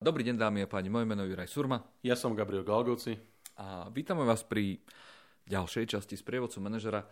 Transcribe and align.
Dobrý 0.00 0.24
deň 0.24 0.40
dámy 0.40 0.64
a 0.64 0.72
páni, 0.72 0.88
moje 0.88 1.04
meno 1.04 1.28
je 1.28 1.36
Juraj 1.36 1.52
Surma. 1.52 1.84
Ja 2.00 2.16
som 2.16 2.32
Gabriel 2.32 2.64
Galgoci. 2.64 3.20
A 3.60 3.84
vítame 3.92 4.24
vás 4.24 4.40
pri 4.40 4.80
ďalšej 5.44 5.92
časti 5.92 6.16
sprievodcu 6.16 6.56
manažera, 6.56 7.04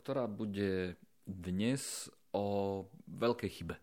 ktorá 0.00 0.24
bude 0.24 0.96
dnes 1.28 2.08
o 2.32 2.88
veľkej 3.12 3.50
chybe. 3.52 3.76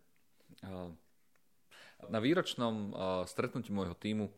Na 2.10 2.18
výročnom 2.18 2.98
stretnutí 3.30 3.70
môjho 3.70 3.94
týmu 3.94 4.34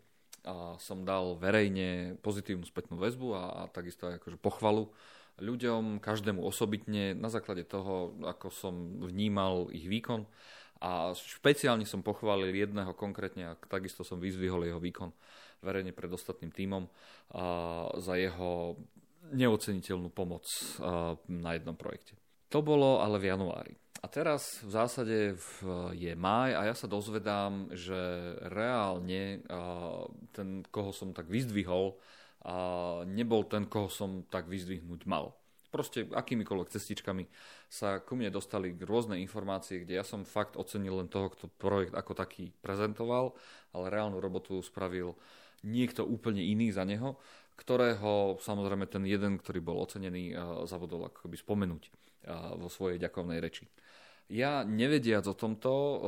som 0.75 1.07
dal 1.07 1.39
verejne 1.39 2.19
pozitívnu 2.19 2.67
spätnú 2.67 2.99
väzbu 2.99 3.39
a, 3.39 3.43
a 3.55 3.61
takisto 3.71 4.11
aj 4.11 4.19
akože 4.19 4.35
pochvalu 4.35 4.91
ľuďom, 5.39 6.03
každému 6.03 6.43
osobitne, 6.43 7.15
na 7.15 7.31
základe 7.31 7.63
toho, 7.63 8.19
ako 8.19 8.51
som 8.51 8.99
vnímal 8.99 9.71
ich 9.71 9.88
výkon 9.88 10.27
a 10.82 11.13
špeciálne 11.13 11.86
som 11.86 12.02
pochválil 12.02 12.50
jedného 12.57 12.98
konkrétne 12.98 13.54
a 13.54 13.57
takisto 13.70 14.02
som 14.02 14.18
vyzvihol 14.18 14.66
jeho 14.66 14.81
výkon 14.81 15.13
verejne 15.61 15.94
pred 15.94 16.09
ostatným 16.09 16.49
tímom 16.49 16.89
za 18.02 18.13
jeho 18.17 18.81
neoceniteľnú 19.30 20.09
pomoc 20.09 20.49
na 21.30 21.53
jednom 21.53 21.77
projekte. 21.77 22.17
To 22.49 22.66
bolo 22.66 22.98
ale 22.99 23.22
v 23.22 23.30
januári. 23.30 23.77
A 24.02 24.09
teraz 24.09 24.66
v 24.66 24.73
zásade 24.73 25.17
je 25.94 26.13
máj 26.17 26.58
a 26.58 26.66
ja 26.66 26.73
sa 26.73 26.89
dozvedám, 26.89 27.70
že 27.77 28.02
reálne 28.50 29.45
ten, 30.34 30.66
koho 30.73 30.89
som 30.89 31.13
tak 31.13 31.30
vyzdvihol, 31.30 31.94
nebol 33.05 33.45
ten, 33.45 33.70
koho 33.70 33.86
som 33.94 34.25
tak 34.25 34.50
vyzdvihnúť 34.50 35.05
mal 35.05 35.38
proste 35.71 36.05
akýmikoľvek 36.11 36.70
cestičkami 36.70 37.23
sa 37.71 38.03
ku 38.03 38.20
mne 38.20 38.30
dostali 38.30 38.75
rôzne 38.75 39.17
informácie, 39.23 39.81
kde 39.81 39.97
ja 39.97 40.05
som 40.05 40.27
fakt 40.27 40.59
ocenil 40.59 40.99
len 40.99 41.07
toho, 41.07 41.31
kto 41.31 41.47
projekt 41.47 41.95
ako 41.95 42.11
taký 42.11 42.52
prezentoval, 42.59 43.31
ale 43.71 43.88
reálnu 43.88 44.20
robotu 44.20 44.59
spravil 44.59 45.16
niekto 45.63 46.03
úplne 46.03 46.44
iný 46.44 46.75
za 46.75 46.84
neho, 46.84 47.16
ktorého 47.55 48.42
samozrejme 48.42 48.89
ten 48.89 49.08
jeden, 49.08 49.39
ktorý 49.39 49.64
bol 49.64 49.80
ocenený, 49.80 50.36
eh, 50.36 50.38
zavodol 50.67 51.08
akoby 51.08 51.39
spomenúť 51.39 51.83
eh, 51.88 51.92
vo 52.59 52.67
svojej 52.67 52.99
ďakovnej 52.99 53.39
reči. 53.39 53.66
Ja 54.31 54.64
nevediac 54.64 55.27
o 55.27 55.36
tomto, 55.36 55.72
eh, 55.72 55.99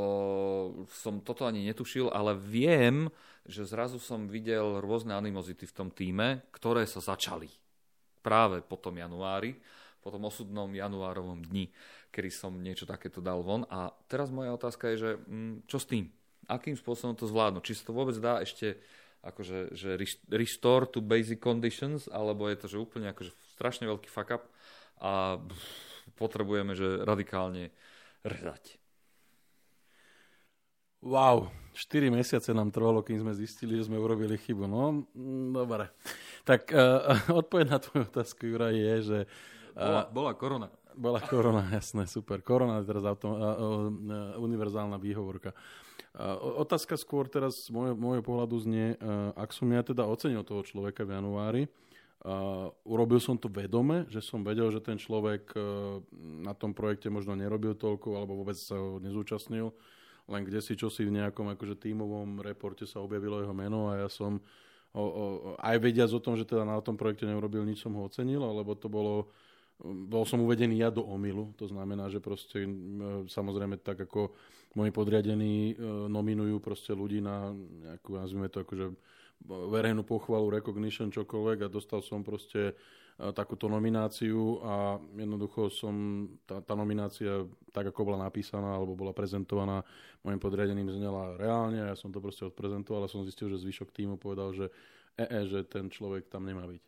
som 0.91 1.23
toto 1.23 1.47
ani 1.47 1.64
netušil, 1.69 2.11
ale 2.11 2.36
viem, 2.36 3.08
že 3.47 3.67
zrazu 3.67 4.00
som 4.00 4.28
videl 4.31 4.80
rôzne 4.80 5.14
animozity 5.14 5.67
v 5.67 5.75
tom 5.75 5.89
týme, 5.91 6.47
ktoré 6.56 6.88
sa 6.88 7.03
začali 7.03 7.52
práve 8.23 8.63
po 8.63 8.79
tom 8.79 8.95
januári, 8.95 9.59
po 9.99 10.09
tom 10.09 10.23
osudnom 10.23 10.71
januárovom 10.71 11.43
dni, 11.43 11.67
kedy 12.09 12.29
som 12.31 12.55
niečo 12.55 12.88
takéto 12.88 13.19
dal 13.19 13.43
von. 13.43 13.67
A 13.67 13.91
teraz 14.07 14.31
moja 14.31 14.55
otázka 14.55 14.95
je, 14.95 14.97
že 14.97 15.11
mm, 15.19 15.67
čo 15.67 15.77
s 15.77 15.85
tým? 15.85 16.07
Akým 16.47 16.75
spôsobom 16.75 17.16
to 17.16 17.27
zvládnu? 17.27 17.59
Či 17.63 17.83
sa 17.83 17.91
to 17.91 17.95
vôbec 17.95 18.16
dá 18.19 18.39
ešte 18.44 18.79
akože, 19.23 19.71
že 19.71 19.95
restore 20.27 20.83
to 20.91 20.99
basic 20.99 21.39
conditions, 21.39 22.11
alebo 22.11 22.51
je 22.51 22.59
to, 22.59 22.67
že 22.67 22.83
úplne 22.83 23.07
akože 23.16 23.31
strašne 23.55 23.88
veľký 23.88 24.11
fuck 24.11 24.35
up 24.35 24.44
a 24.99 25.39
potrebujeme, 26.19 26.75
že 26.75 27.07
radikálne 27.07 27.71
rezať. 28.27 28.75
Wow, 31.03 31.51
4 31.73 32.13
mesiace 32.13 32.53
nám 32.53 32.69
trvalo, 32.69 33.02
kým 33.02 33.19
sme 33.19 33.33
zistili, 33.33 33.75
že 33.75 33.89
sme 33.89 33.97
urobili 33.97 34.38
chybu. 34.38 34.69
No, 34.69 35.03
mm, 35.11 35.52
dobre. 35.52 35.89
Tak 36.45 36.69
uh, 36.69 37.17
odpoveď 37.41 37.66
na 37.67 37.79
tvoju 37.81 38.03
otázku, 38.07 38.45
Jura, 38.45 38.69
je, 38.69 38.93
že... 39.02 39.19
Uh, 39.73 39.81
bola, 39.81 40.03
bola 40.13 40.31
korona. 40.38 40.67
Bola 40.94 41.19
korona, 41.19 41.63
jasné, 41.77 42.05
super. 42.05 42.45
Korona 42.45 42.79
je 42.81 42.94
teraz 42.94 43.03
auto, 43.09 43.33
uh, 43.33 43.38
uh, 43.38 44.38
univerzálna 44.38 45.01
výhovorka. 45.01 45.57
Uh, 46.13 46.61
otázka 46.61 46.94
skôr 46.94 47.25
teraz 47.25 47.66
z 47.66 47.73
môjho, 47.73 47.97
môjho 47.97 48.21
pohľadu 48.21 48.55
znie, 48.61 48.94
uh, 49.01 49.33
ak 49.33 49.49
som 49.49 49.66
ja 49.73 49.81
teda 49.81 50.05
ocenil 50.05 50.45
toho 50.45 50.61
človeka 50.61 51.01
v 51.03 51.17
januári, 51.17 51.63
Uh, 52.23 52.71
urobil 52.88 53.19
som 53.19 53.35
to 53.35 53.51
vedome, 53.51 54.07
že 54.07 54.23
som 54.23 54.47
vedel, 54.47 54.71
že 54.71 54.79
ten 54.79 54.95
človek 54.95 55.44
uh, 55.59 56.00
na 56.39 56.56
tom 56.56 56.72
projekte 56.72 57.12
možno 57.12 57.35
nerobil 57.35 57.75
toľko 57.75 58.16
alebo 58.16 58.39
vôbec 58.39 58.56
sa 58.56 58.79
ho 58.79 58.95
nezúčastnil, 59.03 59.75
len 60.29 60.41
kde 60.47 60.59
si 60.63 60.79
čo 60.79 60.88
si 60.88 61.03
v 61.03 61.16
nejakom 61.19 61.51
akože 61.56 61.79
tímovom 61.79 62.39
reporte 62.39 62.88
sa 62.88 63.03
objavilo 63.03 63.44
jeho 63.44 63.56
meno 63.56 63.91
a 63.91 64.07
ja 64.07 64.09
som 64.09 64.39
o, 64.94 65.03
o, 65.03 65.25
aj 65.59 65.78
vediac 65.81 66.09
o 66.13 66.22
tom, 66.23 66.39
že 66.39 66.47
teda 66.47 66.63
na 66.63 66.79
tom 66.79 66.95
projekte 66.95 67.28
neurobil 67.28 67.66
nič, 67.66 67.81
som 67.81 67.91
ho 67.97 68.07
ocenil, 68.07 68.39
alebo 68.45 68.78
to 68.78 68.88
bolo, 68.88 69.33
bol 69.83 70.23
som 70.23 70.39
uvedený 70.39 70.79
ja 70.79 70.94
do 70.94 71.03
omilu, 71.03 71.51
to 71.57 71.67
znamená, 71.67 72.07
že 72.07 72.23
proste 72.23 72.63
samozrejme 73.28 73.81
tak 73.81 74.06
ako 74.06 74.31
moji 74.73 74.91
podriadení 74.94 75.73
e, 75.73 75.85
nominujú 76.09 76.57
proste 76.57 76.97
ľudí 76.97 77.22
na 77.22 77.53
nejakú, 77.53 78.17
nazvime 78.17 78.50
to 78.50 78.66
akože 78.66 78.94
verejnú 79.45 80.05
pochvalu, 80.05 80.53
recognition, 80.53 81.09
čokoľvek 81.09 81.66
a 81.66 81.73
dostal 81.73 82.05
som 82.05 82.21
proste 82.21 82.77
E, 83.13 83.29
takúto 83.29 83.69
nomináciu 83.69 84.57
a 84.66 84.97
jednoducho 85.13 85.69
som, 85.69 86.25
tá, 86.49 86.66
tá 86.66 86.73
nominácia, 86.73 87.45
tak 87.69 87.94
ako 87.94 88.09
bola 88.09 88.25
napísaná 88.25 88.73
alebo 88.73 88.97
bola 88.97 89.13
prezentovaná 89.13 89.85
mojim 90.25 90.41
podriadeným, 90.41 90.89
znela 90.89 91.38
reálne 91.38 91.77
a 91.77 91.94
ja 91.94 91.97
som 91.97 92.09
to 92.09 92.17
proste 92.17 92.49
odprezentoval 92.49 93.05
a 93.05 93.11
som 93.11 93.21
zistil, 93.21 93.53
že 93.53 93.61
zvyšok 93.61 93.94
týmu 93.94 94.17
povedal, 94.17 94.49
že 94.57 94.66
e, 95.13 95.25
e 95.29 95.41
že 95.45 95.61
ten 95.69 95.94
človek 95.94 96.25
tam 96.25 96.50
nemá 96.50 96.65
byť. 96.65 96.81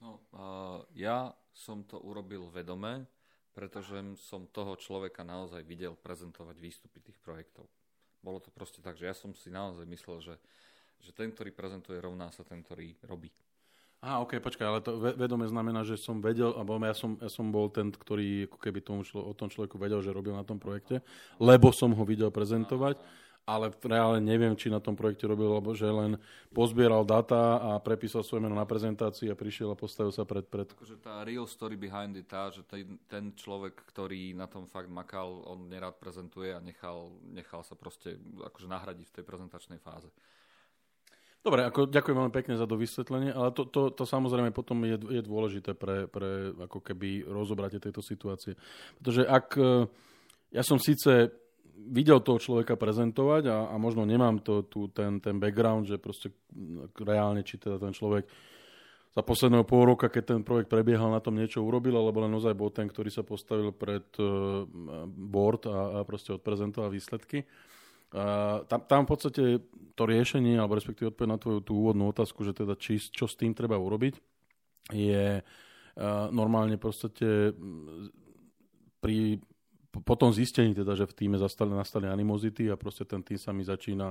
No, 0.00 0.24
uh, 0.32 0.80
ja 0.96 1.36
som 1.52 1.84
to 1.84 2.00
urobil 2.00 2.48
vedome, 2.48 3.04
pretože 3.52 4.00
som 4.16 4.48
toho 4.48 4.72
človeka 4.80 5.20
naozaj 5.20 5.60
videl 5.68 5.92
prezentovať 6.00 6.56
výstupy 6.56 7.04
tých 7.04 7.20
projektov. 7.20 7.68
Bolo 8.24 8.40
to 8.40 8.48
proste 8.48 8.80
tak, 8.80 8.96
že 8.96 9.04
ja 9.04 9.12
som 9.12 9.36
si 9.36 9.52
naozaj 9.52 9.84
myslel, 9.84 10.24
že, 10.24 10.34
že 11.00 11.12
ten, 11.16 11.32
ktorý 11.32 11.50
prezentuje, 11.50 11.98
rovná 12.00 12.28
sa 12.30 12.44
ten, 12.44 12.60
ktorý 12.60 12.96
robí. 13.08 13.32
Aha, 14.00 14.24
ok, 14.24 14.40
počkaj, 14.40 14.64
ale 14.64 14.80
to 14.80 14.96
vedome 14.96 15.44
znamená, 15.44 15.84
že 15.84 16.00
som 16.00 16.24
vedel, 16.24 16.56
alebo 16.56 16.80
ja 16.80 16.96
som, 16.96 17.20
ja 17.20 17.28
som 17.28 17.52
bol 17.52 17.68
ten, 17.68 17.92
ktorý 17.92 18.48
ako 18.48 18.56
keby 18.56 18.80
tomu 18.80 19.04
člo, 19.04 19.20
o 19.20 19.36
tom 19.36 19.52
človeku 19.52 19.76
vedel, 19.76 20.00
že 20.00 20.08
robil 20.08 20.32
na 20.32 20.40
tom 20.40 20.56
projekte, 20.56 21.04
lebo 21.36 21.68
som 21.68 21.92
ho 21.92 22.04
videl 22.08 22.32
prezentovať, 22.32 22.96
ale 23.44 23.68
reálne 23.84 24.24
neviem, 24.24 24.56
či 24.56 24.72
na 24.72 24.80
tom 24.80 24.96
projekte 24.96 25.28
robil, 25.28 25.52
lebo 25.52 25.76
že 25.76 25.84
len 25.84 26.16
pozbieral 26.48 27.04
data 27.04 27.60
a 27.60 27.70
prepísal 27.76 28.24
svoje 28.24 28.48
meno 28.48 28.56
na 28.56 28.64
prezentácii 28.64 29.28
a 29.28 29.36
prišiel 29.36 29.68
a 29.68 29.76
postavil 29.76 30.16
sa 30.16 30.24
pred... 30.24 30.48
pred... 30.48 30.72
Akože 30.72 30.96
tá 30.96 31.20
real 31.20 31.44
story 31.44 31.76
behind 31.76 32.16
it, 32.16 32.24
tá, 32.24 32.48
že 32.48 32.64
ten, 32.64 32.96
ten 33.04 33.36
človek, 33.36 33.84
ktorý 33.84 34.32
na 34.32 34.48
tom 34.48 34.64
fakt 34.64 34.88
makal, 34.88 35.44
on 35.44 35.68
nerád 35.68 36.00
prezentuje 36.00 36.56
a 36.56 36.60
nechal, 36.64 37.12
nechal 37.36 37.60
sa 37.60 37.76
proste 37.76 38.16
akože 38.40 38.64
nahradiť 38.64 39.12
v 39.12 39.14
tej 39.20 39.24
prezentačnej 39.28 39.76
fáze. 39.76 40.08
Dobre, 41.40 41.64
ako, 41.64 41.88
ďakujem 41.88 42.16
veľmi 42.20 42.34
pekne 42.36 42.54
za 42.60 42.68
to 42.68 42.76
vysvetlenie, 42.76 43.32
ale 43.32 43.48
to, 43.56 43.64
to, 43.64 43.88
to 43.96 44.04
samozrejme 44.04 44.52
potom 44.52 44.84
je, 44.84 45.00
je 45.08 45.22
dôležité 45.24 45.72
pre, 45.72 46.04
pre 46.04 46.52
ako 46.52 46.84
keby 46.84 47.24
rozobratie 47.24 47.80
tejto 47.80 48.04
situácie. 48.04 48.60
Pretože 49.00 49.24
ak 49.24 49.46
e, 49.56 49.88
ja 50.52 50.60
som 50.60 50.76
síce 50.76 51.32
videl 51.80 52.20
toho 52.20 52.36
človeka 52.36 52.76
prezentovať 52.76 53.48
a, 53.48 53.58
a 53.72 53.74
možno 53.80 54.04
nemám 54.04 54.44
to, 54.44 54.68
tu, 54.68 54.92
ten, 54.92 55.16
ten 55.16 55.40
background, 55.40 55.88
že 55.88 55.96
proste 55.96 56.28
reálne, 57.00 57.40
či 57.40 57.56
teda 57.56 57.80
ten 57.80 57.96
človek 57.96 58.28
za 59.10 59.22
posledného 59.24 59.66
pol 59.66 59.90
roka, 59.90 60.12
keď 60.12 60.36
ten 60.36 60.40
projekt 60.46 60.70
prebiehal, 60.70 61.10
na 61.10 61.24
tom 61.24 61.34
niečo 61.34 61.64
urobil, 61.64 61.98
alebo 61.98 62.22
len 62.22 62.30
ozaj 62.30 62.54
bol 62.54 62.70
ten, 62.70 62.86
ktorý 62.86 63.10
sa 63.10 63.26
postavil 63.26 63.74
pred 63.74 64.06
uh, 64.22 64.62
board 65.08 65.66
a, 65.66 65.98
a 65.98 66.06
proste 66.06 66.30
odprezentoval 66.30 66.94
výsledky. 66.94 67.42
Uh, 68.10 68.66
tam, 68.66 68.82
tam 68.90 69.00
v 69.06 69.10
podstate 69.14 69.42
to 69.94 70.02
riešenie, 70.02 70.58
alebo 70.58 70.74
respektíve 70.74 71.14
odpoveď 71.14 71.30
na 71.30 71.38
tvoju 71.38 71.60
tú 71.62 71.78
úvodnú 71.78 72.10
otázku, 72.10 72.42
že 72.42 72.50
teda 72.50 72.74
či, 72.74 72.98
čo 72.98 73.30
s 73.30 73.38
tým 73.38 73.54
treba 73.54 73.78
urobiť, 73.78 74.18
je 74.90 75.38
uh, 75.38 76.26
normálne 76.34 76.74
v 76.74 76.82
podstate 76.82 77.54
pri, 78.98 79.38
po 79.94 80.14
tom 80.18 80.34
zistení 80.34 80.74
teda, 80.74 80.98
že 80.98 81.06
v 81.06 81.14
týme 81.14 81.38
zastali, 81.38 81.70
nastali 81.70 82.10
animozity 82.10 82.66
a 82.66 82.74
proste 82.74 83.06
ten 83.06 83.22
tým 83.22 83.38
sa 83.38 83.54
mi 83.54 83.62
začína 83.62 84.10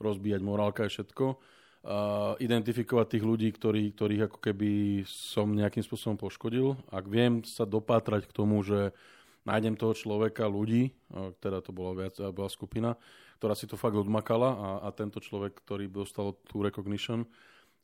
rozbíjať 0.00 0.40
morálka 0.40 0.88
a 0.88 0.88
všetko, 0.88 1.24
uh, 1.28 2.40
identifikovať 2.40 3.06
tých 3.12 3.24
ľudí, 3.28 3.48
ktorí, 3.52 3.92
ktorých 3.92 4.32
ako 4.32 4.38
keby 4.40 4.70
som 5.04 5.52
nejakým 5.52 5.84
spôsobom 5.84 6.16
poškodil. 6.16 6.80
Ak 6.88 7.04
viem 7.12 7.44
sa 7.44 7.68
dopátrať 7.68 8.24
k 8.24 8.32
tomu, 8.32 8.64
že 8.64 8.96
nájdem 9.44 9.76
toho 9.76 9.92
človeka, 9.92 10.48
ľudí, 10.48 10.92
teda 11.40 11.60
to 11.60 11.70
bola, 11.70 11.92
viac, 12.04 12.16
bola 12.32 12.48
skupina, 12.48 12.96
ktorá 13.38 13.52
si 13.52 13.68
to 13.68 13.76
fakt 13.76 13.96
odmakala 13.96 14.50
a, 14.56 14.68
a 14.84 14.88
tento 14.90 15.20
človek, 15.20 15.60
ktorý 15.60 15.92
dostal 15.92 16.32
tú 16.48 16.64
recognition, 16.64 17.28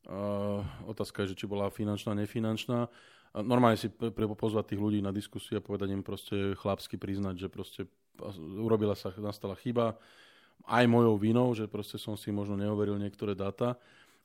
uh, 0.09 0.65
otázka 0.89 1.23
je, 1.23 1.37
že 1.37 1.45
či 1.45 1.45
bola 1.45 1.69
finančná, 1.69 2.17
nefinančná. 2.17 2.89
Normálne 3.31 3.79
si 3.79 3.87
pre, 3.87 4.11
pre, 4.11 4.25
pozvať 4.27 4.75
tých 4.75 4.81
ľudí 4.81 4.99
na 4.99 5.13
diskusiu 5.13 5.61
a 5.61 5.63
povedať 5.63 5.93
im 5.93 6.03
proste 6.03 6.57
chlapsky 6.57 6.97
priznať, 6.99 7.45
že 7.45 7.47
proste 7.47 7.81
urobila 8.59 8.97
sa, 8.97 9.13
nastala 9.21 9.55
chyba, 9.55 9.95
aj 10.67 10.85
mojou 10.89 11.15
vinou, 11.21 11.47
že 11.53 11.69
proste 11.69 12.01
som 12.01 12.17
si 12.17 12.33
možno 12.33 12.57
neoveril 12.57 12.97
niektoré 12.97 13.37
dáta 13.37 13.77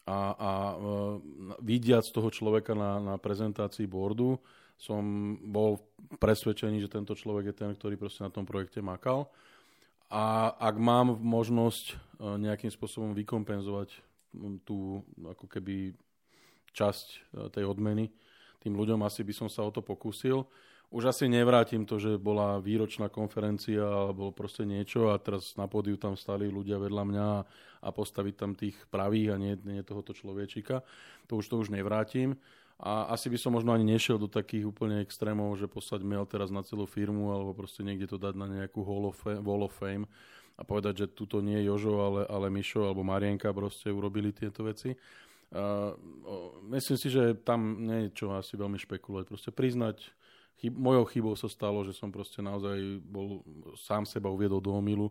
a, 0.09 0.19
a 0.33 0.51
uh, 0.73 1.21
vidiac 1.61 2.09
toho 2.09 2.33
človeka 2.33 2.73
na, 2.73 2.97
na 2.99 3.15
prezentácii 3.21 3.85
boardu 3.85 4.41
som 4.77 5.03
bol 5.41 5.81
presvedčený, 6.21 6.85
že 6.85 6.93
tento 6.93 7.17
človek 7.17 7.53
je 7.53 7.57
ten, 7.57 7.73
ktorý 7.73 7.97
proste 7.97 8.23
na 8.23 8.31
tom 8.33 8.45
projekte 8.45 8.85
makal 8.85 9.33
a 10.13 10.55
ak 10.55 10.77
mám 10.79 11.17
možnosť 11.19 11.97
nejakým 12.21 12.71
spôsobom 12.71 13.17
vykompenzovať 13.17 13.97
tú 14.63 15.01
ako 15.19 15.49
keby 15.49 15.97
časť 16.77 17.33
tej 17.57 17.65
odmeny 17.65 18.13
tým 18.61 18.77
ľuďom, 18.77 19.01
asi 19.03 19.25
by 19.25 19.33
som 19.33 19.49
sa 19.49 19.65
o 19.65 19.73
to 19.73 19.81
pokúsil 19.81 20.45
už 20.95 21.11
asi 21.11 21.27
nevrátim 21.27 21.83
to, 21.83 21.99
že 21.99 22.15
bola 22.15 22.63
výročná 22.63 23.11
konferencia 23.11 23.83
alebo 23.83 24.31
proste 24.31 24.63
niečo 24.63 25.11
a 25.11 25.19
teraz 25.19 25.59
na 25.59 25.67
pódiu 25.67 25.99
tam 25.99 26.15
stali 26.15 26.47
ľudia 26.47 26.79
vedľa 26.79 27.05
mňa 27.11 27.29
a 27.83 27.89
postaviť 27.91 28.35
tam 28.39 28.55
tých 28.55 28.79
pravých 28.87 29.35
a 29.35 29.37
nie, 29.37 29.59
nie 29.67 29.83
tohoto 29.83 30.15
človečika. 30.15 30.87
To 31.27 31.43
už 31.43 31.47
to 31.51 31.55
už 31.59 31.75
nevrátim. 31.75 32.39
A 32.77 33.09
asi 33.17 33.33
by 33.33 33.41
som 33.41 33.57
možno 33.57 33.73
ani 33.73 33.89
nešiel 33.89 34.21
do 34.21 34.29
takých 34.29 34.69
úplne 34.69 35.01
extrémov, 35.01 35.57
že 35.57 35.65
poslať 35.65 36.05
mail 36.05 36.29
teraz 36.29 36.53
na 36.53 36.61
celú 36.61 36.85
firmu 36.85 37.33
alebo 37.33 37.57
proste 37.57 37.81
niekde 37.81 38.05
to 38.05 38.21
dať 38.21 38.37
na 38.37 38.45
nejakú 38.45 38.85
Hall 38.85 39.09
of 39.09 39.17
Fame, 39.17 39.41
Wall 39.41 39.65
of 39.65 39.73
Fame 39.73 40.05
a 40.57 40.63
povedať, 40.65 41.05
že 41.05 41.07
tuto 41.17 41.41
nie 41.41 41.57
Jožo, 41.65 42.05
ale, 42.05 42.29
ale 42.29 42.53
Mišo 42.53 42.85
alebo 42.85 43.01
Marienka 43.01 43.49
proste 43.57 43.89
urobili 43.89 44.29
tieto 44.37 44.65
veci. 44.65 44.93
Uh, 45.47 45.97
myslím 46.69 46.99
si, 47.01 47.09
že 47.09 47.33
tam 47.41 47.81
nie 47.81 48.09
je 48.09 48.25
čo 48.25 48.37
asi 48.37 48.61
veľmi 48.61 48.77
špekulovať. 48.77 49.25
Proste 49.25 49.51
priznať, 49.57 50.05
chyb, 50.61 50.77
mojou 50.77 51.09
chybou 51.09 51.33
sa 51.33 51.49
stalo, 51.49 51.81
že 51.81 51.97
som 51.97 52.13
proste 52.13 52.45
naozaj 52.45 52.77
bol 53.05 53.41
sám 53.73 54.05
seba 54.05 54.29
uviedol 54.29 54.61
do 54.61 54.77
omilu. 54.77 55.09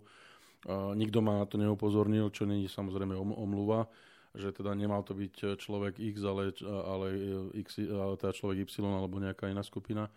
Uh, 0.65 0.93
nikto 0.93 1.17
ma 1.21 1.41
na 1.41 1.45
to 1.49 1.57
neupozornil, 1.57 2.29
čo 2.29 2.45
není 2.45 2.69
samozrejme 2.69 3.17
omluva, 3.17 3.89
že 4.35 4.51
teda 4.51 4.75
nemal 4.75 5.01
to 5.01 5.15
byť 5.15 5.59
človek 5.59 5.99
X, 5.99 6.15
ale, 6.23 6.51
ale, 6.63 7.07
X, 7.65 7.83
ale 7.87 8.19
teda 8.19 8.35
človek 8.35 8.67
Y 8.67 8.83
alebo 8.83 9.19
nejaká 9.19 9.47
iná 9.47 9.63
skupina. 9.63 10.11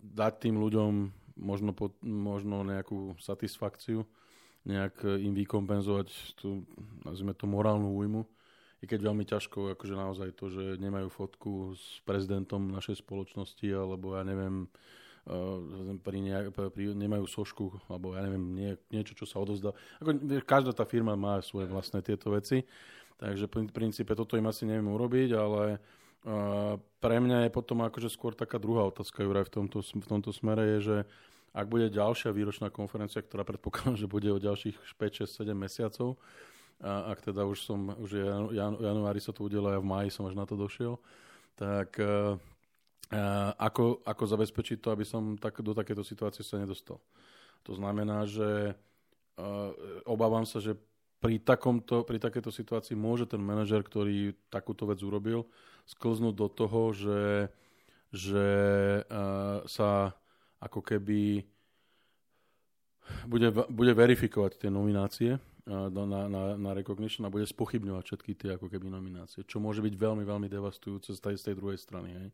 Dať 0.00 0.48
tým 0.48 0.58
ľuďom 0.58 0.92
možno, 1.38 1.70
možno 2.02 2.64
nejakú 2.66 3.14
satisfakciu, 3.20 4.02
nejak 4.66 5.06
im 5.06 5.36
vykompenzovať 5.36 6.38
tú, 6.40 6.66
nazvime 7.06 7.36
to, 7.36 7.46
morálnu 7.46 7.94
újmu 7.94 8.26
i 8.82 8.84
keď 8.84 9.08
veľmi 9.08 9.24
ťažko, 9.24 9.72
akože 9.78 9.94
naozaj 9.96 10.28
to, 10.36 10.52
že 10.52 10.64
nemajú 10.76 11.08
fotku 11.08 11.72
s 11.72 12.04
prezidentom 12.04 12.68
našej 12.68 13.00
spoločnosti, 13.00 13.64
alebo 13.72 14.18
ja 14.18 14.22
neviem, 14.26 14.68
pri, 16.06 16.18
nejak, 16.22 16.46
pri, 16.54 16.94
nemajú 16.94 17.26
sošku, 17.26 17.90
alebo 17.90 18.14
ja 18.14 18.22
neviem, 18.22 18.44
nie, 18.54 18.70
niečo, 18.94 19.18
čo 19.18 19.26
sa 19.26 19.42
odozdá. 19.42 19.74
Ako, 19.98 20.22
každá 20.46 20.70
tá 20.70 20.86
firma 20.86 21.18
má 21.18 21.42
svoje 21.42 21.66
vlastné 21.66 21.98
tieto 22.00 22.30
veci, 22.30 22.62
takže 23.18 23.50
v 23.50 23.74
princípe 23.74 24.14
toto 24.14 24.38
im 24.38 24.46
asi 24.46 24.64
neviem 24.64 24.86
urobiť, 24.86 25.34
ale 25.34 25.82
pre 26.98 27.16
mňa 27.22 27.46
je 27.46 27.50
potom 27.54 27.86
akože 27.86 28.10
skôr 28.10 28.34
taká 28.34 28.58
druhá 28.58 28.82
otázka, 28.90 29.22
Juraj, 29.22 29.46
v 29.46 29.62
tomto, 29.62 29.78
v 29.82 30.06
tomto 30.06 30.30
smere 30.34 30.78
je, 30.78 30.78
že 30.82 30.96
ak 31.56 31.66
bude 31.70 31.88
ďalšia 31.88 32.34
výročná 32.34 32.68
konferencia, 32.68 33.22
ktorá 33.22 33.46
predpokladám, 33.46 33.96
že 34.02 34.10
bude 34.10 34.28
o 34.30 34.42
ďalších 34.42 34.74
5, 34.74 35.26
6, 35.26 35.46
7 35.46 35.54
mesiacov, 35.54 36.18
a 36.76 37.16
ak 37.16 37.32
teda 37.32 37.48
už 37.48 37.58
som, 37.64 37.88
už 37.96 38.10
je 38.20 38.24
jan, 38.52 38.76
januári 38.76 39.16
sa 39.16 39.32
to 39.32 39.48
udelo, 39.48 39.72
ja 39.72 39.80
v 39.80 39.88
máji 39.88 40.12
som 40.12 40.28
až 40.28 40.36
na 40.36 40.44
to 40.44 40.60
došiel, 40.60 41.00
tak 41.56 41.96
uh, 41.96 42.36
ako, 43.56 44.02
ako 44.02 44.24
zabezpečiť 44.26 44.82
to, 44.82 44.88
aby 44.90 45.06
som 45.06 45.38
tak, 45.38 45.62
do 45.62 45.70
takéto 45.70 46.02
situácie 46.02 46.42
sa 46.42 46.58
nedostal. 46.58 46.98
To 47.62 47.74
znamená, 47.74 48.26
že 48.26 48.74
uh, 48.74 49.70
obávam 50.06 50.46
sa, 50.46 50.58
že 50.58 50.74
pri, 51.22 51.38
takomto, 51.38 52.02
pri 52.02 52.18
takéto 52.18 52.50
situácii 52.50 52.98
môže 52.98 53.26
ten 53.26 53.42
manažer, 53.42 53.82
ktorý 53.82 54.34
takúto 54.50 54.86
vec 54.86 54.98
urobil, 55.02 55.46
sklznúť 55.86 56.34
do 56.34 56.48
toho, 56.50 56.82
že, 56.94 57.22
že 58.10 58.46
uh, 59.06 59.62
sa 59.70 60.14
ako 60.58 60.82
keby 60.82 61.46
bude, 63.30 63.48
bude 63.70 63.92
verifikovať 63.94 64.66
tie 64.66 64.70
nominácie 64.70 65.38
na, 65.66 65.90
na, 66.26 66.42
na 66.54 66.70
recognition 66.74 67.26
a 67.26 67.30
bude 67.30 67.46
spochybňovať 67.46 68.02
všetky 68.02 68.32
tie 68.38 68.50
ako 68.54 68.70
keby 68.70 68.86
nominácie, 68.86 69.42
čo 69.46 69.58
môže 69.58 69.82
byť 69.82 69.94
veľmi, 69.94 70.22
veľmi 70.22 70.46
devastujúce 70.50 71.14
z 71.14 71.20
tej, 71.22 71.34
z 71.38 71.42
tej 71.50 71.54
druhej 71.58 71.78
strany. 71.78 72.10
Hej. 72.14 72.28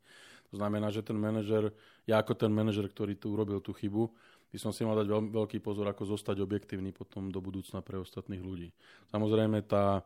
To 0.53 0.61
znamená, 0.61 0.93
že 0.93 1.01
ten 1.01 1.17
manažer, 1.17 1.73
ja 2.05 2.21
ako 2.21 2.37
ten 2.37 2.53
manažer, 2.53 2.85
ktorý 2.85 3.17
tu 3.17 3.33
urobil 3.33 3.59
tú 3.65 3.73
chybu, 3.73 4.13
by 4.53 4.59
som 4.61 4.69
si 4.69 4.85
mal 4.85 4.93
dať 5.01 5.09
veľ, 5.09 5.23
veľký 5.33 5.65
pozor, 5.65 5.89
ako 5.89 6.13
zostať 6.13 6.45
objektívny 6.45 6.93
potom 6.93 7.33
do 7.33 7.41
budúcna 7.41 7.81
pre 7.81 7.97
ostatných 7.97 8.45
ľudí. 8.45 8.69
Samozrejme, 9.09 9.65
tá 9.65 10.05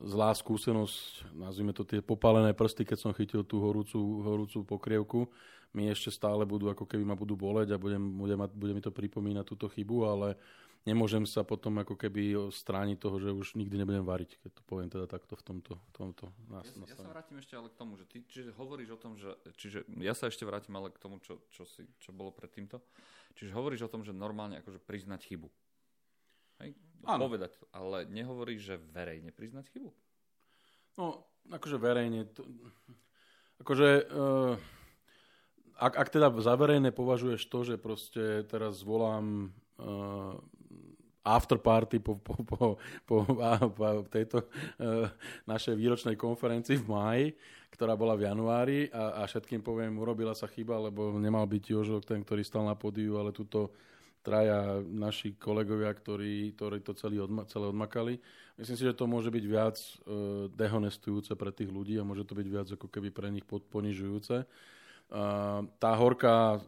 zlá 0.00 0.32
skúsenosť, 0.32 1.36
nazvime 1.36 1.76
to 1.76 1.84
tie 1.84 2.00
popálené 2.00 2.56
prsty, 2.56 2.88
keď 2.88 2.98
som 2.98 3.12
chytil 3.12 3.44
tú 3.44 3.60
horúcu, 3.60 4.24
horúcu 4.24 4.58
pokrievku, 4.64 5.20
mi 5.76 5.90
ešte 5.90 6.08
stále 6.08 6.48
budú, 6.48 6.72
ako 6.72 6.88
keby 6.88 7.04
ma 7.04 7.18
budú 7.18 7.36
boleť 7.36 7.74
a 7.74 7.78
budem, 7.78 8.00
budem, 8.00 8.40
budem 8.56 8.76
mi 8.78 8.82
to 8.82 8.94
pripomínať 8.94 9.44
túto 9.44 9.66
chybu, 9.68 9.96
ale 10.06 10.28
nemôžem 10.84 11.24
sa 11.24 11.40
potom 11.44 11.80
ako 11.80 11.96
keby 11.96 12.52
strániť 12.52 12.96
toho, 13.00 13.16
že 13.16 13.32
už 13.32 13.56
nikdy 13.56 13.80
nebudem 13.80 14.04
variť, 14.04 14.36
keď 14.40 14.50
to 14.52 14.62
poviem 14.68 14.88
teda 14.92 15.08
takto 15.08 15.34
v 15.34 15.42
tomto. 15.42 15.72
Tomto 15.96 16.28
ja, 16.52 16.60
ja 16.64 16.96
sa 16.96 17.08
vrátim 17.08 17.40
ešte 17.40 17.56
ale 17.56 17.72
k 17.72 17.76
tomu, 17.76 17.96
že 17.96 18.04
ty 18.04 18.20
čiže 18.28 18.52
hovoríš 18.56 18.96
o 18.96 18.98
tom, 19.00 19.16
že, 19.16 19.32
čiže 19.56 19.88
ja 20.00 20.12
sa 20.12 20.28
ešte 20.28 20.44
vrátim 20.44 20.76
ale 20.76 20.92
k 20.92 21.00
tomu, 21.00 21.18
čo, 21.24 21.40
čo, 21.48 21.64
si, 21.64 21.88
čo 22.00 22.12
bolo 22.12 22.30
pred 22.30 22.52
týmto. 22.52 22.84
Čiže 23.34 23.56
hovoríš 23.56 23.88
o 23.88 23.92
tom, 23.92 24.06
že 24.06 24.14
normálne 24.14 24.60
akože 24.62 24.78
priznať 24.84 25.26
chybu. 25.26 25.48
Hej? 26.62 26.76
Povedať 27.02 27.58
to, 27.58 27.66
ale 27.74 28.08
nehovoríš, 28.08 28.60
že 28.62 28.76
verejne 28.78 29.34
priznať 29.34 29.68
chybu? 29.74 29.90
No, 30.94 31.26
akože 31.50 31.76
verejne, 31.82 32.30
to, 32.30 32.46
akože 33.58 34.06
uh, 34.08 34.54
ak, 35.74 35.94
ak 35.98 36.08
teda 36.14 36.30
za 36.38 36.54
verejné 36.54 36.94
považuješ 36.94 37.42
to, 37.50 37.58
že 37.66 37.74
proste 37.82 38.46
teraz 38.46 38.78
zvolám 38.78 39.50
uh, 39.82 40.38
afterparty 41.24 42.04
po, 42.04 42.20
po, 42.20 42.36
po, 42.44 42.76
po, 43.08 43.16
po 43.72 43.84
tejto 44.12 44.44
uh, 44.44 45.08
našej 45.48 45.72
výročnej 45.72 46.20
konferencii 46.20 46.76
v 46.76 46.86
máji, 46.86 47.26
ktorá 47.72 47.96
bola 47.96 48.12
v 48.14 48.28
januári 48.28 48.78
a, 48.92 49.24
a 49.24 49.26
všetkým 49.26 49.64
poviem, 49.64 49.96
urobila 49.96 50.36
sa 50.36 50.44
chyba, 50.46 50.76
lebo 50.76 51.16
nemal 51.16 51.48
byť 51.48 51.62
Jožo 51.64 51.98
ten, 52.04 52.20
ktorý 52.20 52.44
stal 52.44 52.68
na 52.68 52.76
podiu, 52.76 53.16
ale 53.16 53.32
tuto 53.32 53.72
traja 54.24 54.80
naši 54.80 55.36
kolegovia, 55.36 55.92
ktorí, 55.92 56.56
ktorí 56.56 56.80
to 56.80 56.96
celý 56.96 57.20
odma, 57.20 57.44
celé 57.44 57.68
odmakali. 57.68 58.16
Myslím 58.56 58.76
si, 58.78 58.84
že 58.88 58.96
to 58.96 59.04
môže 59.04 59.28
byť 59.28 59.44
viac 59.44 59.76
uh, 59.80 60.48
dehonestujúce 60.52 61.32
pre 61.36 61.50
tých 61.52 61.72
ľudí 61.72 61.96
a 62.00 62.06
môže 62.06 62.24
to 62.24 62.36
byť 62.36 62.48
viac 62.48 62.68
ako 62.72 62.88
keby 62.88 63.12
pre 63.12 63.28
nich 63.32 63.44
ponižujúce. 63.48 64.44
Uh, 65.12 65.68
tá 65.76 65.92
horká 65.96 66.60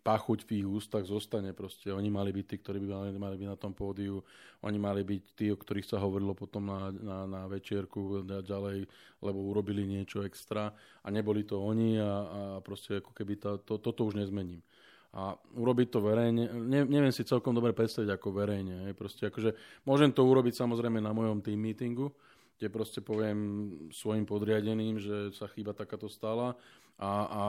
pachuť 0.00 0.48
v 0.48 0.64
ich 0.64 0.68
ústach 0.68 1.04
zostane 1.04 1.52
proste. 1.52 1.92
Oni 1.92 2.08
mali 2.08 2.32
byť 2.32 2.46
tí, 2.48 2.56
ktorí 2.56 2.78
by 2.80 2.88
mali, 2.88 3.10
mali 3.20 3.36
byť 3.36 3.48
na 3.52 3.58
tom 3.60 3.76
pódiu, 3.76 4.24
oni 4.64 4.78
mali 4.80 5.04
byť 5.04 5.22
tí, 5.36 5.46
o 5.52 5.60
ktorých 5.60 5.84
sa 5.84 6.00
hovorilo 6.00 6.32
potom 6.32 6.72
na, 6.72 6.88
na, 6.88 7.18
na 7.28 7.42
večierku 7.44 8.24
ďalej, 8.24 8.88
lebo 9.20 9.38
urobili 9.52 9.84
niečo 9.84 10.24
extra 10.24 10.72
a 11.04 11.08
neboli 11.12 11.44
to 11.44 11.60
oni 11.60 12.00
a, 12.00 12.04
a 12.04 12.40
proste 12.64 13.04
ako 13.04 13.12
keby 13.12 13.36
to, 13.36 13.60
to, 13.60 13.76
toto 13.76 14.08
už 14.08 14.16
nezmením. 14.16 14.64
A 15.10 15.34
urobiť 15.58 15.88
to 15.90 15.98
verejne, 16.00 16.48
ne, 16.54 16.86
neviem 16.86 17.10
si 17.10 17.26
celkom 17.26 17.50
dobre 17.50 17.74
predstaviť 17.74 18.14
ako 18.14 18.28
verejne. 18.30 18.94
Proste 18.94 19.26
akože, 19.26 19.82
môžem 19.82 20.14
to 20.14 20.22
urobiť 20.22 20.54
samozrejme 20.54 21.02
na 21.02 21.10
mojom 21.10 21.42
team 21.42 21.58
meetingu, 21.58 22.14
kde 22.56 22.68
proste 22.70 23.00
poviem 23.02 23.72
svojim 23.90 24.22
podriadeným, 24.22 25.02
že 25.02 25.34
sa 25.34 25.50
chyba 25.50 25.74
takáto 25.74 26.06
stala 26.06 26.54
a, 27.00 27.12
a 27.24 27.42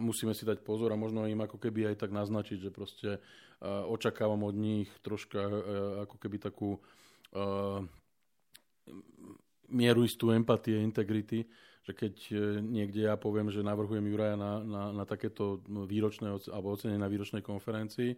musíme 0.00 0.32
si 0.32 0.48
dať 0.48 0.64
pozor 0.64 0.88
a 0.88 0.96
možno 0.96 1.28
im 1.28 1.44
ako 1.44 1.60
keby 1.60 1.92
aj 1.92 2.00
tak 2.00 2.10
naznačiť, 2.16 2.58
že 2.64 2.70
proste 2.72 3.20
uh, 3.20 3.84
očakávam 3.84 4.40
od 4.48 4.56
nich 4.56 4.88
troška 5.04 5.40
uh, 5.44 5.54
ako 6.08 6.16
keby 6.16 6.40
takú 6.40 6.80
uh, 6.80 7.84
mieru 9.68 10.08
istú 10.08 10.32
empatie, 10.32 10.80
integrity, 10.80 11.44
že 11.84 11.92
keď 11.92 12.14
niekde 12.64 13.04
ja 13.04 13.20
poviem, 13.20 13.52
že 13.52 13.60
navrhujem 13.60 14.08
Juraja 14.08 14.36
na, 14.40 14.64
na, 14.64 14.82
na 14.96 15.04
takéto 15.04 15.60
výročné 15.68 16.32
alebo 16.48 16.72
ocenenie 16.72 17.00
na 17.00 17.08
výročnej 17.08 17.44
konferencii, 17.44 18.16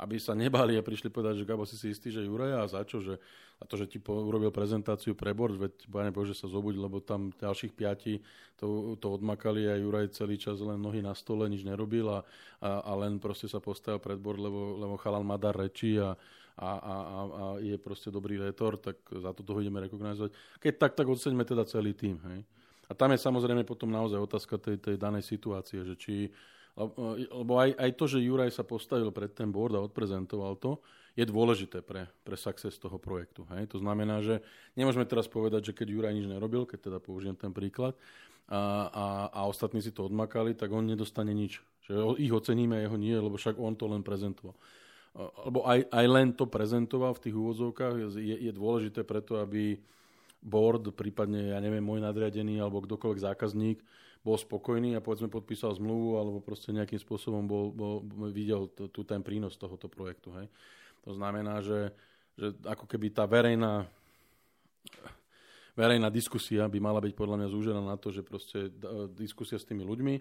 aby 0.00 0.16
sa 0.16 0.32
nebali 0.32 0.80
a 0.80 0.82
prišli 0.82 1.12
povedať, 1.12 1.44
že 1.44 1.48
Gabo, 1.48 1.68
si 1.68 1.76
si 1.76 1.92
istý, 1.92 2.08
že 2.08 2.24
Juraja 2.24 2.64
a 2.64 2.70
za 2.72 2.80
čo? 2.88 3.04
Že, 3.04 3.20
a 3.60 3.64
to, 3.68 3.76
že 3.76 3.84
ti 3.84 3.98
po, 4.00 4.16
urobil 4.16 4.48
prezentáciu 4.48 5.12
pre 5.12 5.36
board, 5.36 5.60
veď 5.60 5.72
Pane 5.92 6.08
Bože 6.08 6.32
sa 6.32 6.48
zobuď, 6.48 6.80
lebo 6.80 7.04
tam 7.04 7.28
ďalších 7.36 7.76
piati 7.76 8.24
to, 8.56 8.96
to 8.96 9.06
odmakali 9.12 9.68
a 9.68 9.76
Juraj 9.76 10.16
celý 10.16 10.40
čas 10.40 10.56
len 10.64 10.80
nohy 10.80 11.04
na 11.04 11.12
stole, 11.12 11.44
nič 11.52 11.68
nerobil 11.68 12.08
a, 12.08 12.24
a, 12.64 12.80
a 12.80 12.92
len 12.96 13.20
proste 13.20 13.44
sa 13.44 13.60
postavil 13.60 14.00
pred 14.00 14.16
board, 14.16 14.40
lebo, 14.40 14.80
lebo 14.80 14.96
chalan 14.96 15.20
má 15.20 15.36
dar 15.36 15.52
reči 15.52 16.00
a, 16.00 16.16
a, 16.56 16.70
a, 16.80 16.94
a, 16.96 17.18
a 17.20 17.44
je 17.60 17.76
proste 17.76 18.08
dobrý 18.08 18.40
rétor, 18.40 18.80
tak 18.80 18.96
za 19.04 19.36
to 19.36 19.44
toho 19.44 19.60
ideme 19.60 19.84
rekognizovať. 19.84 20.32
Keď 20.64 20.72
tak, 20.80 20.92
tak 20.96 21.04
oceňme 21.04 21.44
teda 21.44 21.68
celý 21.68 21.92
tým. 21.92 22.16
Hej? 22.24 22.40
A 22.88 22.96
tam 22.96 23.12
je 23.12 23.20
samozrejme 23.20 23.68
potom 23.68 23.92
naozaj 23.92 24.16
otázka 24.16 24.56
tej, 24.56 24.80
tej 24.80 24.96
danej 24.96 25.28
situácie, 25.28 25.84
že 25.84 25.94
či, 25.94 26.32
lebo 27.28 27.52
aj, 27.60 27.76
aj 27.76 27.90
to, 27.98 28.04
že 28.08 28.24
Juraj 28.24 28.50
sa 28.54 28.64
postavil 28.64 29.10
pred 29.12 29.34
ten 29.34 29.52
board 29.52 29.76
a 29.76 29.84
odprezentoval 29.84 30.56
to, 30.56 30.80
je 31.18 31.26
dôležité 31.26 31.82
pre, 31.82 32.06
pre 32.22 32.38
success 32.38 32.78
toho 32.78 32.96
projektu. 32.96 33.42
Hej? 33.52 33.74
To 33.74 33.82
znamená, 33.82 34.22
že 34.22 34.40
nemôžeme 34.78 35.04
teraz 35.04 35.26
povedať, 35.26 35.72
že 35.72 35.76
keď 35.76 35.86
Juraj 35.90 36.14
nič 36.14 36.26
nerobil, 36.30 36.64
keď 36.64 36.90
teda 36.90 36.98
použijem 37.02 37.34
ten 37.34 37.50
príklad, 37.50 37.98
a, 38.50 38.90
a, 38.90 39.06
a 39.30 39.40
ostatní 39.46 39.78
si 39.78 39.94
to 39.94 40.10
odmakali, 40.10 40.58
tak 40.58 40.74
on 40.74 40.82
nedostane 40.82 41.30
nič. 41.30 41.62
Že 41.86 42.18
ich 42.18 42.34
oceníme, 42.34 42.82
jeho 42.82 42.98
nie, 42.98 43.14
lebo 43.14 43.38
však 43.38 43.54
on 43.58 43.78
to 43.78 43.86
len 43.86 44.02
prezentoval. 44.02 44.58
alebo 45.14 45.62
aj, 45.66 45.86
aj 45.86 46.06
len 46.10 46.28
to 46.34 46.50
prezentoval 46.50 47.14
v 47.14 47.22
tých 47.30 47.34
úvodzovkách, 47.38 47.94
je, 48.18 48.36
je 48.50 48.52
dôležité 48.54 49.06
preto, 49.06 49.38
aby 49.38 49.78
board, 50.42 50.90
prípadne, 50.96 51.54
ja 51.54 51.58
neviem, 51.62 51.84
môj 51.84 52.02
nadriadený 52.02 52.58
alebo 52.58 52.82
kdokoľvek 52.82 53.20
zákazník 53.22 53.78
bol 54.20 54.36
spokojný 54.36 54.96
a 54.96 55.04
povedzme 55.04 55.32
podpísal 55.32 55.72
zmluvu 55.80 56.20
alebo 56.20 56.38
proste 56.44 56.76
nejakým 56.76 57.00
spôsobom 57.00 57.44
bol, 57.48 57.72
bol, 57.72 58.04
videl 58.28 58.68
tu 58.68 59.00
ten 59.04 59.24
prínos 59.24 59.56
tohoto 59.56 59.88
projektu. 59.88 60.36
Hej. 60.36 60.46
To 61.08 61.16
znamená, 61.16 61.64
že, 61.64 61.96
že 62.36 62.52
ako 62.68 62.84
keby 62.84 63.16
tá 63.16 63.24
verejná 63.24 63.88
verejná 65.80 66.12
diskusia 66.12 66.68
by 66.68 66.78
mala 66.82 67.00
byť 67.00 67.12
podľa 67.16 67.36
mňa 67.40 67.48
zúžená 67.48 67.80
na 67.80 67.96
to, 67.96 68.12
že 68.12 68.20
proste 68.20 68.68
diskusia 69.16 69.56
s 69.56 69.64
tými 69.64 69.80
ľuďmi, 69.86 70.14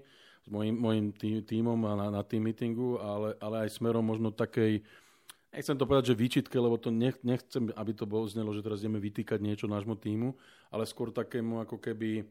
s 0.45 0.47
mojim, 0.47 0.75
mojim 0.75 1.05
tý, 1.11 1.43
týmom 1.43 1.79
a 1.83 1.93
na, 1.99 2.07
na 2.07 2.23
tým 2.23 2.47
meetingu, 2.47 2.95
ale, 3.01 3.35
ale 3.43 3.67
aj 3.67 3.75
smerom 3.75 4.05
možno 4.05 4.31
takej, 4.31 4.79
nechcem 5.51 5.75
to 5.75 5.83
povedať, 5.83 6.15
že 6.15 6.21
výčitke, 6.21 6.55
lebo 6.55 6.79
to 6.79 6.93
nech, 6.93 7.19
nechcem, 7.27 7.75
aby 7.75 7.91
to 7.91 8.07
bolo 8.07 8.23
znelo, 8.29 8.55
že 8.55 8.63
teraz 8.63 8.79
ideme 8.79 9.03
vytýkať 9.03 9.43
niečo 9.43 9.67
nášmu 9.67 9.99
týmu, 9.99 10.31
ale 10.71 10.87
skôr 10.87 11.11
takému 11.11 11.59
ako 11.67 11.75
keby 11.81 12.23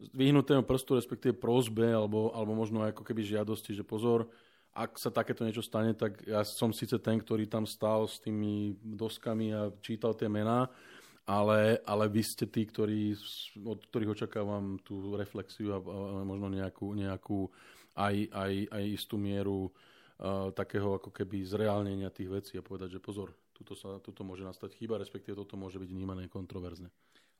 vyhnutému 0.00 0.66
prstu, 0.66 0.98
respektíve 0.98 1.38
prozbe, 1.38 1.86
alebo, 1.94 2.34
alebo 2.34 2.52
možno 2.52 2.82
ako 2.82 3.06
keby 3.06 3.22
žiadosti, 3.22 3.72
že 3.74 3.86
pozor, 3.86 4.26
ak 4.74 4.98
sa 4.98 5.14
takéto 5.14 5.46
niečo 5.46 5.62
stane, 5.62 5.94
tak 5.94 6.18
ja 6.26 6.42
som 6.42 6.74
síce 6.74 6.98
ten, 6.98 7.22
ktorý 7.22 7.46
tam 7.46 7.62
stál 7.62 8.10
s 8.10 8.18
tými 8.18 8.74
doskami 8.82 9.54
a 9.54 9.70
čítal 9.78 10.18
tie 10.18 10.26
mená, 10.26 10.66
ale, 11.24 11.78
ale 11.86 12.04
vy 12.10 12.22
ste 12.26 12.50
tí, 12.50 12.66
ktorí, 12.66 13.14
od 13.64 13.80
ktorých 13.86 14.12
očakávam 14.18 14.82
tú 14.82 15.14
reflexiu 15.14 15.72
a, 15.72 15.78
a 15.78 16.26
možno 16.26 16.50
nejakú, 16.50 16.90
nejakú 16.92 17.48
aj, 17.94 18.34
aj, 18.34 18.52
aj 18.74 18.84
istú 18.90 19.14
mieru 19.14 19.70
uh, 19.70 20.50
takého 20.52 20.98
ako 20.98 21.14
keby 21.14 21.46
zreálnenia 21.46 22.10
tých 22.10 22.28
vecí 22.28 22.52
a 22.58 22.66
povedať, 22.66 22.98
že 22.98 23.00
pozor, 23.00 23.30
tuto, 23.54 23.78
sa, 23.78 24.02
tuto 24.02 24.26
môže 24.26 24.42
nastať 24.42 24.74
chyba, 24.74 24.98
respektíve 24.98 25.38
toto 25.38 25.54
môže 25.54 25.78
byť 25.78 25.90
vnímané 25.94 26.26
kontroverzne. 26.26 26.90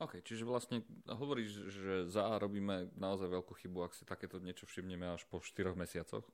OK, 0.05 0.21
čiže 0.21 0.45
vlastne 0.45 0.85
hovoríš, 1.09 1.51
že 1.73 1.95
za 2.13 2.29
A 2.29 2.37
robíme 2.37 2.93
naozaj 3.01 3.25
veľkú 3.25 3.57
chybu, 3.57 3.89
ak 3.89 3.97
si 3.97 4.05
takéto 4.05 4.37
niečo 4.37 4.69
všimneme 4.69 5.09
až 5.09 5.25
po 5.25 5.41
4 5.41 5.73
mesiacoch. 5.73 6.29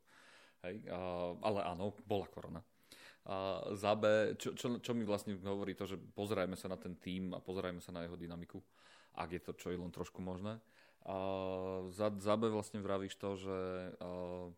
Hej, 0.67 0.91
uh, 0.91 1.39
ale 1.41 1.63
áno, 1.63 1.95
bola 2.03 2.27
korona. 2.27 2.61
A 3.31 3.63
za 3.79 3.95
B, 3.95 4.35
čo, 4.35 4.59
čo, 4.59 4.83
čo 4.83 4.93
mi 4.93 5.07
vlastne 5.07 5.39
hovorí 5.39 5.79
to, 5.79 5.87
že 5.87 5.95
pozerajme 5.97 6.59
sa 6.59 6.67
na 6.67 6.75
ten 6.75 6.99
tým 6.99 7.31
a 7.31 7.39
pozerajme 7.39 7.79
sa 7.79 7.95
na 7.95 8.03
jeho 8.03 8.19
dynamiku, 8.19 8.59
ak 9.15 9.39
je 9.39 9.41
to 9.41 9.53
čo 9.55 9.71
je 9.71 9.79
len 9.79 9.95
trošku 9.95 10.19
možné. 10.19 10.59
A 11.07 11.17
za, 11.95 12.11
za 12.19 12.35
B 12.35 12.51
vlastne 12.51 12.83
vravíš 12.83 13.15
to, 13.17 13.39
že 13.39 13.59
a, 14.03 14.49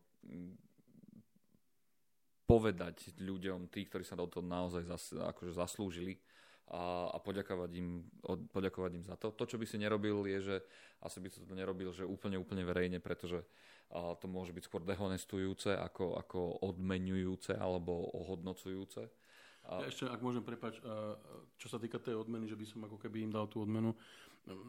povedať 2.49 3.13
ľuďom, 3.21 3.69
tí, 3.69 3.87
ktorí 3.87 4.09
sa 4.09 4.17
do 4.19 4.25
toho 4.25 4.45
naozaj 4.45 4.89
zas, 4.89 5.05
akože 5.13 5.53
zaslúžili, 5.53 6.17
a, 6.71 7.11
a 7.11 7.19
poďakovať, 7.19 7.71
im, 7.75 8.07
poďakovať 8.55 8.91
im 8.95 9.05
za 9.05 9.17
to. 9.19 9.35
To, 9.35 9.45
čo 9.49 9.59
by 9.59 9.67
si 9.67 9.81
nerobil, 9.81 10.23
je, 10.31 10.39
že 10.41 10.57
asi 11.03 11.19
by 11.19 11.29
to 11.33 11.55
nerobil, 11.57 11.91
že 11.91 12.07
úplne, 12.07 12.39
úplne 12.39 12.63
verejne, 12.63 13.03
pretože 13.03 13.43
a 13.93 14.17
to 14.17 14.25
môže 14.25 14.57
byť 14.57 14.65
skôr 14.65 14.81
dehonestujúce 14.89 15.77
ako, 15.77 16.17
ako 16.17 16.65
odmenujúce 16.65 17.53
alebo 17.53 17.93
ohodnocujúce. 18.17 19.05
A... 19.69 19.85
Ja 19.85 19.89
ešte, 19.93 20.09
ak 20.09 20.25
môžem 20.25 20.41
prepač, 20.41 20.81
čo 21.61 21.69
sa 21.69 21.77
týka 21.77 22.01
tej 22.01 22.17
odmeny, 22.17 22.49
že 22.49 22.57
by 22.57 22.65
som 22.65 22.81
ako 22.89 22.97
keby 22.97 23.29
im 23.29 23.33
dal 23.37 23.47
tú 23.53 23.61
odmenu, 23.61 23.93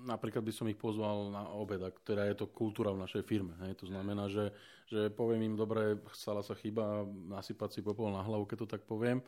napríklad 0.05 0.43
by 0.45 0.53
som 0.53 0.69
ich 0.69 0.77
pozval 0.77 1.33
na 1.33 1.49
obed, 1.55 1.81
ktorá 1.81 2.29
je 2.29 2.45
to 2.45 2.51
kultúra 2.51 2.93
v 2.93 3.01
našej 3.01 3.23
firme. 3.25 3.57
Hej. 3.65 3.81
To 3.81 3.89
znamená, 3.89 4.29
že, 4.29 4.53
že 4.85 5.09
poviem 5.09 5.49
im, 5.49 5.55
dobre, 5.57 5.97
stala 6.13 6.45
sa 6.45 6.53
chyba, 6.53 7.07
nasypať 7.07 7.79
si 7.79 7.81
popol 7.81 8.13
na 8.13 8.21
hlavu, 8.21 8.45
keď 8.45 8.67
to 8.67 8.67
tak 8.69 8.83
poviem, 8.85 9.23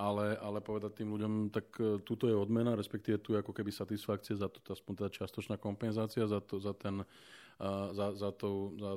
ale, 0.00 0.40
ale 0.40 0.64
povedať 0.64 1.04
tým 1.04 1.12
ľuďom, 1.12 1.32
tak 1.52 1.76
e, 1.76 2.00
túto 2.00 2.24
je 2.24 2.32
odmena, 2.32 2.72
respektíve 2.72 3.20
tu 3.20 3.36
je 3.36 3.44
ako 3.44 3.52
keby 3.52 3.68
satisfakcia 3.68 4.40
za 4.40 4.48
to, 4.48 4.64
aspoň 4.72 5.04
teda 5.04 5.10
čiastočná 5.12 5.60
kompenzácia 5.60 6.24
za, 6.24 6.40
to, 6.40 6.56
za, 6.56 6.72
ten, 6.72 7.04
za, 7.92 8.16
za, 8.16 8.30
to, 8.32 8.72
za 8.80 8.90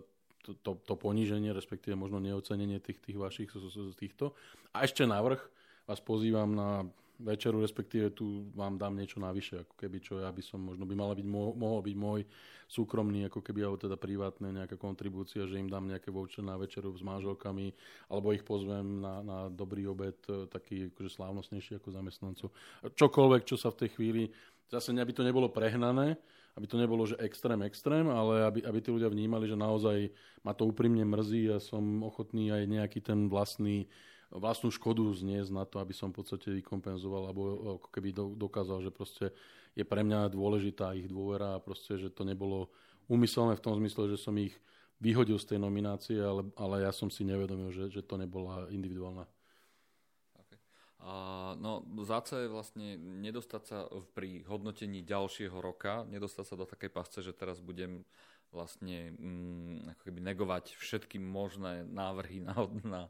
to, 0.43 0.51
to, 0.59 0.71
to 0.83 0.93
poníženie, 0.99 1.55
respektíve 1.55 1.95
možno 1.95 2.19
neocenenie 2.19 2.79
tých, 2.83 2.99
tých 2.99 3.17
vašich 3.19 3.51
týchto. 3.95 4.35
A 4.75 4.83
ešte 4.83 5.07
navrh 5.07 5.39
vás 5.87 5.99
pozývam 6.03 6.51
na 6.51 6.87
večeru, 7.19 7.61
respektíve 7.61 8.09
tu 8.13 8.49
vám 8.57 8.77
dám 8.81 8.97
niečo 8.97 9.21
navyše, 9.21 9.61
ako 9.61 9.75
keby 9.77 9.97
čo 10.01 10.13
ja 10.17 10.33
by 10.33 10.41
som, 10.41 10.59
možno 10.61 10.89
by 10.89 10.95
mala 10.97 11.13
byť, 11.13 11.27
mohol 11.29 11.81
byť 11.85 11.95
môj 11.95 12.21
súkromný, 12.65 13.29
ako 13.29 13.45
keby, 13.45 13.61
alebo 13.61 13.77
teda 13.77 13.95
privátne 13.99 14.49
nejaká 14.49 14.79
kontribúcia, 14.81 15.45
že 15.45 15.61
im 15.61 15.69
dám 15.69 15.85
nejaké 15.85 16.09
voucher 16.09 16.41
na 16.41 16.57
večeru 16.57 16.89
s 16.97 17.05
manželkami, 17.05 17.69
alebo 18.09 18.33
ich 18.33 18.41
pozvem 18.41 18.97
na, 18.97 19.21
na 19.21 19.37
dobrý 19.53 19.85
obed, 19.85 20.17
e, 20.25 20.49
taký 20.49 20.89
akože 20.89 21.09
slávnostnejší 21.13 21.77
ako 21.77 21.89
zamestnancov. 21.93 22.47
Čokoľvek, 22.97 23.41
čo 23.45 23.61
sa 23.61 23.69
v 23.69 23.85
tej 23.85 23.89
chvíli, 23.93 24.23
zase 24.73 24.89
aby 24.89 25.13
to 25.13 25.21
nebolo 25.21 25.53
prehnané, 25.53 26.17
aby 26.53 26.65
to 26.69 26.77
nebolo, 26.77 27.05
že 27.05 27.17
extrém, 27.17 27.61
extrém, 27.65 28.05
ale 28.09 28.45
aby, 28.45 28.59
aby 28.65 28.79
tí 28.81 28.89
ľudia 28.93 29.09
vnímali, 29.09 29.49
že 29.49 29.57
naozaj 29.57 30.09
ma 30.45 30.53
to 30.53 30.69
úprimne 30.69 31.01
mrzí 31.01 31.49
a 31.49 31.57
som 31.57 31.81
ochotný 32.05 32.53
aj 32.53 32.63
nejaký 32.69 32.99
ten 33.01 33.25
vlastný 33.25 33.89
vlastnú 34.33 34.73
škodu 34.73 35.05
zniesť 35.13 35.51
na 35.53 35.63
to, 35.63 35.77
aby 35.77 35.93
som 35.93 36.09
v 36.09 36.21
podstate 36.21 36.49
vykompenzoval 36.61 37.29
alebo 37.29 37.41
ako 37.77 37.87
keby 37.93 38.09
dokázal, 38.37 38.81
že 38.81 38.89
proste 38.89 39.29
je 39.77 39.85
pre 39.85 40.01
mňa 40.01 40.33
dôležitá 40.33 40.93
ich 40.97 41.09
dôvera 41.09 41.57
a 41.57 41.63
proste, 41.63 41.97
že 41.97 42.09
to 42.09 42.25
nebolo 42.25 42.69
úmyselné 43.09 43.57
v 43.57 43.63
tom 43.63 43.77
zmysle, 43.77 44.09
že 44.09 44.17
som 44.17 44.33
ich 44.37 44.53
vyhodil 45.01 45.35
z 45.37 45.55
tej 45.55 45.59
nominácie, 45.59 46.17
ale, 46.17 46.47
ale 46.55 46.87
ja 46.87 46.91
som 46.95 47.11
si 47.11 47.27
nevedomil, 47.27 47.69
že, 47.73 47.91
že 47.91 48.01
to 48.05 48.15
nebola 48.15 48.71
individuálna. 48.71 49.27
A, 51.03 51.51
no, 51.59 51.83
za 52.07 52.23
C 52.23 52.47
je 52.47 52.53
vlastne 52.53 52.95
nedostať 52.95 53.63
sa 53.67 53.91
pri 54.15 54.47
hodnotení 54.47 55.03
ďalšieho 55.03 55.59
roka, 55.59 56.07
nedostať 56.07 56.45
sa 56.47 56.55
do 56.55 56.63
takej 56.63 56.91
pasce, 56.95 57.19
že 57.19 57.35
teraz 57.35 57.59
budem 57.59 58.07
vlastne 58.53 59.11
mm, 59.17 59.97
ako 59.97 60.01
keby 60.05 60.19
negovať 60.21 60.77
všetky 60.77 61.17
možné 61.17 61.83
návrhy 61.89 62.45
na, 62.45 62.55
na, 62.85 63.01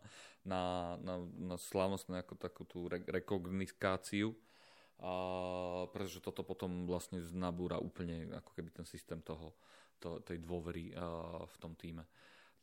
na, 0.48 0.62
na, 1.04 1.16
na 1.36 1.56
slávnostnú 1.60 2.16
ako 2.16 2.34
takú 2.40 2.64
tú 2.64 2.88
re, 2.88 3.04
rekognikáciu, 3.04 4.32
a, 5.04 5.12
pretože 5.92 6.24
toto 6.24 6.48
potom 6.48 6.88
vlastne 6.88 7.20
nabúra 7.36 7.78
úplne 7.78 8.32
ako 8.32 8.56
keby 8.56 8.72
ten 8.72 8.88
systém 8.88 9.20
toho, 9.20 9.52
to, 10.00 10.24
tej 10.24 10.40
dôvery 10.40 10.96
a, 10.96 11.04
v 11.44 11.56
tom 11.60 11.76
týme. 11.76 12.08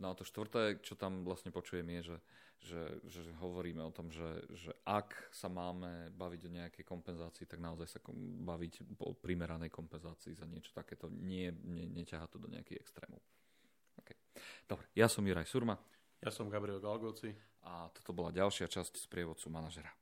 No 0.00 0.12
a 0.12 0.16
to 0.16 0.25
štvrté, 0.25 0.80
čo 0.80 0.97
tam 0.97 1.23
vlastne 1.23 1.52
počujem 1.52 1.87
je, 2.00 2.16
že 2.16 2.16
že, 2.61 3.00
že 3.09 3.25
hovoríme 3.40 3.80
o 3.80 3.92
tom, 3.92 4.12
že, 4.12 4.45
že 4.52 4.73
ak 4.85 5.33
sa 5.33 5.49
máme 5.49 6.12
baviť 6.12 6.40
o 6.45 6.54
nejakej 6.61 6.85
kompenzácii, 6.85 7.49
tak 7.49 7.57
naozaj 7.57 7.88
sa 7.88 8.00
baviť 8.04 9.00
o 9.00 9.16
primeranej 9.16 9.73
kompenzácii 9.73 10.37
za 10.37 10.45
niečo 10.45 10.76
takéto. 10.76 11.09
Nie, 11.09 11.57
ne, 11.57 11.88
neťahá 11.88 12.28
to 12.28 12.37
do 12.37 12.52
nejakých 12.52 12.85
extrémov. 12.85 13.25
Okay. 14.04 14.16
Dobre, 14.69 14.85
ja 14.92 15.09
som 15.09 15.25
Juraj 15.25 15.49
Surma. 15.49 15.80
Ja 16.21 16.28
som 16.28 16.52
Gabriel 16.52 16.85
Galgoci. 16.85 17.33
A 17.64 17.88
toto 17.92 18.12
bola 18.12 18.33
ďalšia 18.33 18.69
časť 18.69 19.00
z 19.00 19.07
prievodcu 19.09 19.49
manažera. 19.49 19.92